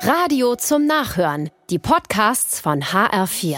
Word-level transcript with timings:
Radio 0.00 0.54
zum 0.56 0.86
Nachhören. 0.86 1.50
Die 1.70 1.78
Podcasts 1.78 2.60
von 2.60 2.82
HR4. 2.82 3.56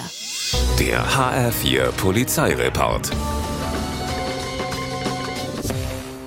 Der 0.79 1.05
HR4 1.05 1.91
Polizeireport. 1.93 3.11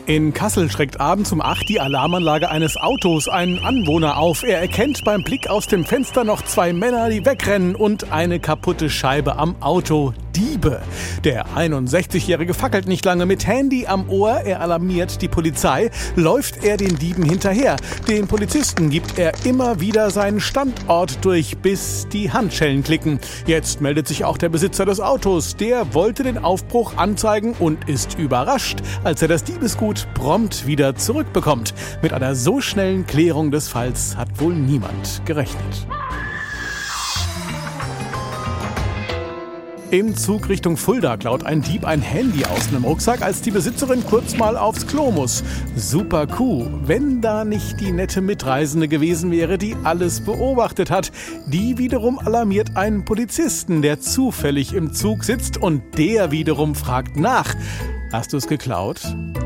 In 0.05 0.33
Kassel 0.33 0.69
schreckt 0.69 0.99
abends 0.99 1.31
um 1.31 1.41
8 1.41 1.69
die 1.69 1.79
Alarmanlage 1.79 2.49
eines 2.49 2.75
Autos 2.75 3.29
einen 3.29 3.59
Anwohner 3.59 4.17
auf. 4.17 4.43
Er 4.43 4.59
erkennt 4.59 5.03
beim 5.05 5.23
Blick 5.23 5.49
aus 5.49 5.67
dem 5.67 5.85
Fenster 5.85 6.23
noch 6.23 6.41
zwei 6.41 6.73
Männer, 6.73 7.09
die 7.09 7.25
wegrennen 7.25 7.75
und 7.75 8.11
eine 8.11 8.39
kaputte 8.39 8.89
Scheibe 8.89 9.37
am 9.37 9.55
Auto. 9.61 10.13
Diebe. 10.35 10.81
Der 11.23 11.47
61-Jährige 11.47 12.53
fackelt 12.53 12.87
nicht 12.87 13.05
lange 13.05 13.25
mit 13.25 13.47
Handy 13.47 13.87
am 13.87 14.09
Ohr. 14.09 14.41
Er 14.41 14.61
alarmiert 14.61 15.21
die 15.21 15.27
Polizei. 15.27 15.91
Läuft 16.15 16.63
er 16.63 16.77
den 16.77 16.95
Dieben 16.97 17.23
hinterher. 17.23 17.75
Den 18.07 18.27
Polizisten 18.27 18.89
gibt 18.89 19.17
er 19.17 19.33
immer 19.45 19.79
wieder 19.79 20.09
seinen 20.11 20.39
Standort 20.39 21.23
durch, 21.23 21.57
bis 21.57 22.07
die 22.11 22.31
Handschellen 22.31 22.83
klicken. 22.83 23.19
Jetzt 23.45 23.81
meldet 23.81 24.07
sich 24.07 24.25
auch 24.25 24.37
der 24.37 24.49
Besitzer 24.49 24.85
des 24.85 24.99
Autos. 24.99 25.55
Der 25.55 25.93
wollte 25.93 26.23
den 26.23 26.37
Aufbruch 26.37 26.97
anzeigen 26.97 27.53
und 27.59 27.87
ist 27.89 28.17
überrascht, 28.17 28.79
als 29.03 29.21
er 29.21 29.27
das 29.27 29.43
Diebesgut 29.43 30.07
prompt 30.13 30.67
wieder 30.67 30.95
zurückbekommt. 30.95 31.73
Mit 32.01 32.13
einer 32.13 32.35
so 32.35 32.61
schnellen 32.61 33.05
Klärung 33.05 33.51
des 33.51 33.67
Falls 33.67 34.15
hat 34.15 34.39
wohl 34.39 34.53
niemand 34.53 35.21
gerechnet. 35.25 35.87
Im 39.91 40.15
Zug 40.15 40.47
Richtung 40.47 40.77
Fulda 40.77 41.17
klaut 41.17 41.45
ein 41.45 41.61
Dieb 41.61 41.83
ein 41.83 42.01
Handy 42.01 42.45
aus 42.45 42.69
einem 42.69 42.85
Rucksack, 42.85 43.21
als 43.21 43.41
die 43.41 43.51
Besitzerin 43.51 44.05
kurz 44.05 44.37
mal 44.37 44.55
aufs 44.55 44.87
Klo 44.87 45.11
muss. 45.11 45.43
Super 45.75 46.27
Kuh, 46.27 46.65
wenn 46.85 47.19
da 47.19 47.43
nicht 47.43 47.81
die 47.81 47.91
nette 47.91 48.21
Mitreisende 48.21 48.87
gewesen 48.87 49.31
wäre, 49.31 49.57
die 49.57 49.75
alles 49.83 50.21
beobachtet 50.21 50.89
hat. 50.91 51.11
Die 51.47 51.77
wiederum 51.77 52.19
alarmiert 52.19 52.77
einen 52.77 53.03
Polizisten, 53.03 53.81
der 53.81 53.99
zufällig 53.99 54.73
im 54.73 54.93
Zug 54.93 55.25
sitzt 55.25 55.57
und 55.57 55.81
der 55.97 56.31
wiederum 56.31 56.73
fragt 56.73 57.17
nach. 57.17 57.53
Hast 58.13 58.31
du 58.31 58.37
es 58.37 58.47
geklaut? 58.47 59.01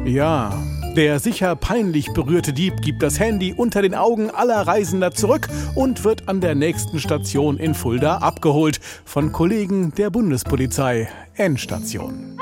Ja. 0.05 0.53
Der 0.95 1.19
sicher 1.19 1.57
peinlich 1.57 2.13
berührte 2.13 2.53
Dieb 2.53 2.81
gibt 2.81 3.03
das 3.03 3.19
Handy 3.19 3.53
unter 3.53 3.81
den 3.81 3.93
Augen 3.93 4.29
aller 4.29 4.65
Reisender 4.65 5.11
zurück 5.11 5.49
und 5.75 6.05
wird 6.05 6.29
an 6.29 6.39
der 6.39 6.55
nächsten 6.55 6.99
Station 6.99 7.57
in 7.57 7.73
Fulda 7.73 8.19
abgeholt 8.19 8.79
von 9.03 9.33
Kollegen 9.33 9.93
der 9.95 10.09
Bundespolizei. 10.09 11.09
Endstation. 11.35 12.34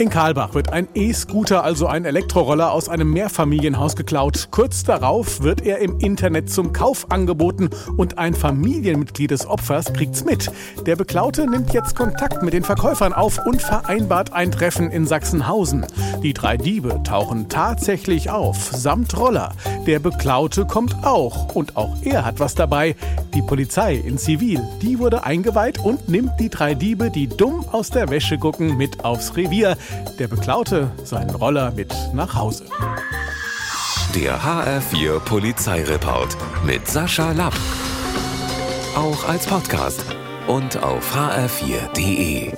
In 0.00 0.08
Karlbach 0.08 0.54
wird 0.54 0.72
ein 0.72 0.88
E-Scooter, 0.94 1.62
also 1.62 1.86
ein 1.86 2.06
Elektroroller, 2.06 2.72
aus 2.72 2.88
einem 2.88 3.12
Mehrfamilienhaus 3.12 3.96
geklaut. 3.96 4.48
Kurz 4.50 4.82
darauf 4.82 5.42
wird 5.42 5.60
er 5.60 5.80
im 5.80 5.98
Internet 5.98 6.48
zum 6.48 6.72
Kauf 6.72 7.10
angeboten 7.10 7.68
und 7.98 8.16
ein 8.16 8.32
Familienmitglied 8.32 9.30
des 9.30 9.46
Opfers 9.46 9.92
kriegt's 9.92 10.24
mit. 10.24 10.50
Der 10.86 10.96
Beklaute 10.96 11.46
nimmt 11.46 11.74
jetzt 11.74 11.96
Kontakt 11.96 12.42
mit 12.42 12.54
den 12.54 12.64
Verkäufern 12.64 13.12
auf 13.12 13.44
und 13.44 13.60
vereinbart 13.60 14.32
ein 14.32 14.50
Treffen 14.50 14.90
in 14.90 15.06
Sachsenhausen. 15.06 15.84
Die 16.22 16.32
drei 16.32 16.56
Diebe 16.56 17.02
tauchen 17.04 17.50
tatsächlich 17.50 18.30
auf, 18.30 18.70
samt 18.72 19.14
Roller. 19.18 19.52
Der 19.86 19.98
Beklaute 19.98 20.64
kommt 20.64 20.96
auch 21.04 21.54
und 21.54 21.76
auch 21.76 21.94
er 22.00 22.24
hat 22.24 22.40
was 22.40 22.54
dabei. 22.54 22.96
Die 23.34 23.42
Polizei 23.42 23.96
in 23.96 24.16
Zivil, 24.16 24.62
die 24.80 24.98
wurde 24.98 25.24
eingeweiht 25.24 25.78
und 25.78 26.08
nimmt 26.08 26.40
die 26.40 26.48
drei 26.48 26.74
Diebe, 26.74 27.10
die 27.10 27.28
dumm 27.28 27.66
aus 27.70 27.90
der 27.90 28.08
Wäsche 28.08 28.38
gucken, 28.38 28.78
mit 28.78 29.04
aufs 29.04 29.36
Revier. 29.36 29.76
Der 30.18 30.28
Beklaute 30.28 30.90
seinen 31.04 31.30
Roller 31.30 31.70
mit 31.72 31.94
nach 32.12 32.34
Hause. 32.34 32.64
Der 34.14 34.40
HR4 34.40 35.20
Polizeireport 35.20 36.36
mit 36.64 36.86
Sascha 36.86 37.32
Lapp. 37.32 37.54
Auch 38.96 39.28
als 39.28 39.46
Podcast 39.46 40.04
und 40.48 40.82
auf 40.82 41.14
hr4.de. 41.14 42.52